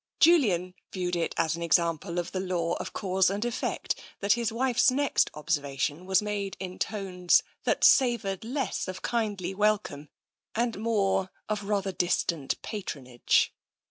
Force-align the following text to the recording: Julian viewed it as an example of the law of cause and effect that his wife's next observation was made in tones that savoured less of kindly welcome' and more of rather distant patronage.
Julian 0.19 0.73
viewed 0.91 1.15
it 1.15 1.35
as 1.37 1.55
an 1.55 1.61
example 1.61 2.17
of 2.17 2.31
the 2.31 2.39
law 2.39 2.73
of 2.77 2.91
cause 2.91 3.29
and 3.29 3.45
effect 3.45 3.93
that 4.19 4.33
his 4.33 4.51
wife's 4.51 4.89
next 4.89 5.29
observation 5.35 6.07
was 6.07 6.23
made 6.23 6.57
in 6.59 6.79
tones 6.79 7.43
that 7.65 7.83
savoured 7.83 8.43
less 8.43 8.87
of 8.87 9.03
kindly 9.03 9.53
welcome' 9.53 10.09
and 10.55 10.79
more 10.79 11.29
of 11.47 11.65
rather 11.65 11.91
distant 11.91 12.59
patronage. 12.63 13.53